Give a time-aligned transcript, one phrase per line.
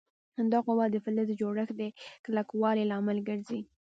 [0.51, 1.83] دا قوه د فلز د جوړښت د
[2.25, 3.61] کلکوالي لامل ګرځي.